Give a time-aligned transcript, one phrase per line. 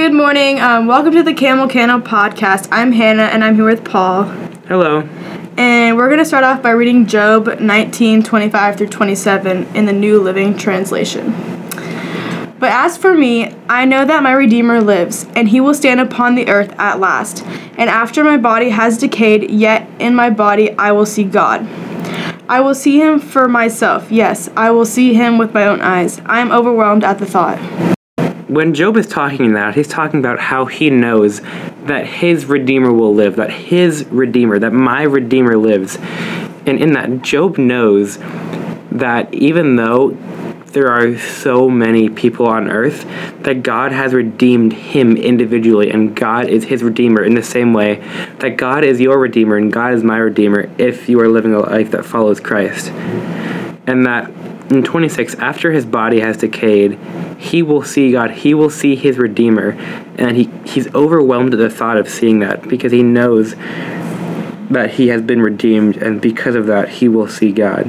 [0.00, 0.58] Good morning.
[0.58, 2.68] Um, welcome to the Camel Candle podcast.
[2.72, 4.22] I'm Hannah and I'm here with Paul.
[4.66, 5.02] Hello.
[5.58, 9.92] And we're going to start off by reading Job 19 25 through 27 in the
[9.92, 11.32] New Living Translation.
[12.58, 16.34] But as for me, I know that my Redeemer lives, and he will stand upon
[16.34, 17.44] the earth at last.
[17.76, 21.68] And after my body has decayed, yet in my body I will see God.
[22.48, 24.10] I will see him for myself.
[24.10, 26.22] Yes, I will see him with my own eyes.
[26.24, 27.58] I am overwhelmed at the thought.
[28.50, 31.40] When Job is talking that, he's talking about how he knows
[31.84, 35.96] that his Redeemer will live, that his Redeemer, that my Redeemer lives.
[36.66, 38.18] And in that, Job knows
[38.90, 40.10] that even though
[40.72, 43.04] there are so many people on earth
[43.44, 47.96] that God has redeemed him individually and God is his redeemer in the same way
[48.38, 51.60] that God is your redeemer and God is my redeemer if you are living a
[51.60, 52.88] life that follows Christ.
[53.86, 54.30] And that
[54.70, 56.98] in 26 after his body has decayed,
[57.38, 59.72] he will see God, he will see his redeemer
[60.16, 63.56] and he he's overwhelmed at the thought of seeing that because he knows
[64.70, 67.84] that he has been redeemed and because of that he will see God.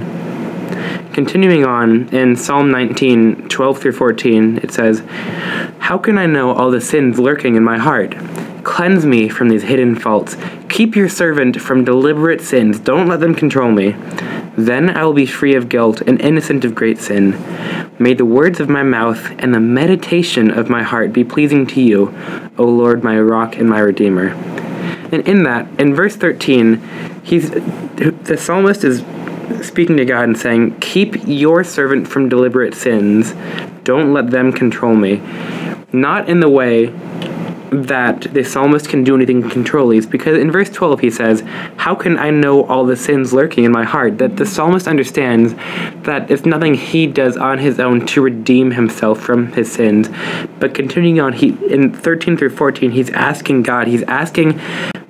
[1.14, 5.04] Continuing on, in Psalm 19, 12 through 14, it says,
[5.80, 8.16] How can I know all the sins lurking in my heart?
[8.64, 10.38] Cleanse me from these hidden faults.
[10.70, 12.80] Keep your servant from deliberate sins.
[12.80, 13.94] Don't let them control me.
[14.58, 17.32] Then I will be free of guilt and innocent of great sin.
[18.00, 21.82] May the words of my mouth and the meditation of my heart be pleasing to
[21.82, 22.14] you,
[22.58, 24.30] O Lord, my rock and my redeemer.
[25.12, 26.82] And in that, in verse 13,
[27.24, 29.04] he's the psalmist is
[29.66, 33.34] speaking to God and saying, Keep your servant from deliberate sins.
[33.84, 35.22] Don't let them control me.
[35.94, 36.88] Not in the way
[37.72, 41.41] that the psalmist can do anything to control these, because in verse 12 he says,
[41.77, 44.17] How can I know all the sins lurking in my heart?
[44.17, 45.53] That the psalmist understands
[46.03, 50.09] that it's nothing he does on his own to redeem himself from his sins.
[50.59, 54.59] But continuing on, he in 13 through 14, he's asking God, he's asking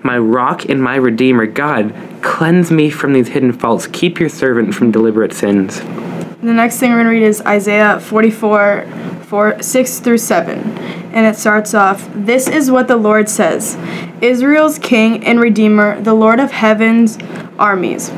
[0.04, 3.88] my rock and my redeemer, God, cleanse me from these hidden faults.
[3.88, 5.80] Keep your servant from deliberate sins.
[5.80, 8.86] The next thing we're going to read is Isaiah 44,
[9.24, 10.71] 4, 6 through 7.
[11.14, 13.78] And it starts off This is what the Lord says
[14.22, 17.18] Israel's King and Redeemer, the Lord of heaven's
[17.60, 18.10] armies.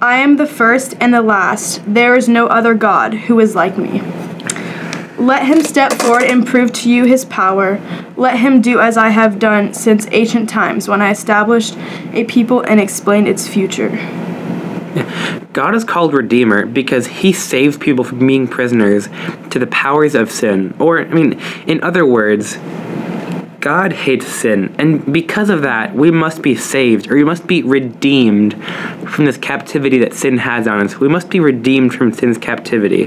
[0.00, 1.82] I am the first and the last.
[1.86, 4.00] There is no other God who is like me.
[5.18, 7.80] Let him step forward and prove to you his power.
[8.16, 11.76] Let him do as I have done since ancient times when I established
[12.12, 13.90] a people and explained its future.
[15.58, 19.08] God is called Redeemer because he saves people from being prisoners
[19.50, 20.72] to the powers of sin.
[20.78, 22.56] Or, I mean, in other words,
[23.58, 27.64] God hates sin, and because of that, we must be saved, or we must be
[27.64, 28.54] redeemed
[29.08, 31.00] from this captivity that sin has on us.
[31.00, 33.06] We must be redeemed from sin's captivity.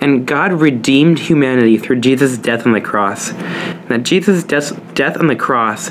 [0.00, 3.30] And God redeemed humanity through Jesus' death on the cross.
[3.32, 5.90] And that Jesus' death, death on the cross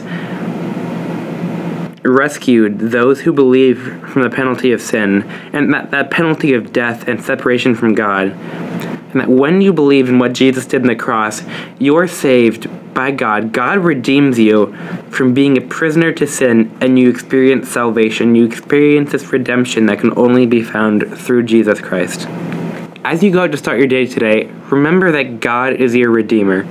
[2.03, 5.23] rescued those who believe from the penalty of sin,
[5.53, 8.27] and that, that penalty of death and separation from God.
[8.31, 11.43] And that when you believe in what Jesus did on the cross,
[11.79, 13.51] you're saved by God.
[13.51, 14.73] God redeems you
[15.09, 18.35] from being a prisoner to sin, and you experience salvation.
[18.35, 22.27] You experience this redemption that can only be found through Jesus Christ.
[23.03, 26.63] As you go out to start your day today, remember that God is your Redeemer.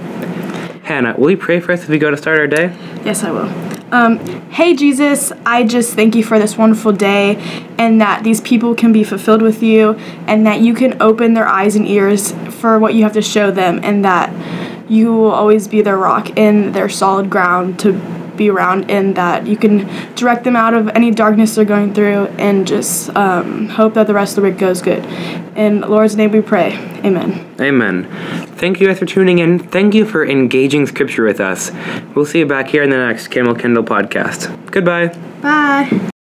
[0.85, 2.75] Hannah, will you pray for us as we go to start our day?
[3.05, 3.70] Yes, I will.
[3.93, 4.19] Um,
[4.51, 7.37] hey, Jesus, I just thank you for this wonderful day
[7.77, 9.95] and that these people can be fulfilled with you
[10.29, 12.31] and that you can open their eyes and ears
[12.61, 14.31] for what you have to show them and that
[14.89, 17.93] you will always be their rock and their solid ground to
[18.37, 22.27] be around and that you can direct them out of any darkness they're going through
[22.39, 25.05] and just um, hope that the rest of the week goes good.
[25.57, 26.73] In Lord's name we pray.
[27.05, 27.55] Amen.
[27.61, 28.05] Amen.
[28.57, 29.59] Thank you guys for tuning in.
[29.59, 31.71] Thank you for engaging scripture with us.
[32.15, 34.71] We'll see you back here in the next Camel Kindle podcast.
[34.71, 35.09] Goodbye.
[35.41, 36.11] Bye.